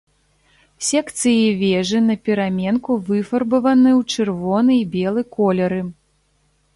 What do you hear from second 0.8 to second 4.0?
Секцыі вежы напераменку выфарбаваны